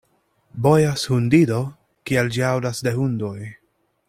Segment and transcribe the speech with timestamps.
[0.67, 1.61] Bojas hundido,
[2.09, 3.37] kiel ĝi aŭdas de hundoj.